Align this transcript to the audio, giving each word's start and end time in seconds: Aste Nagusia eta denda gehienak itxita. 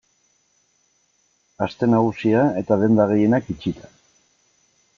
Aste 1.65 1.89
Nagusia 1.95 2.43
eta 2.63 2.79
denda 2.85 3.07
gehienak 3.15 3.53
itxita. 3.55 3.95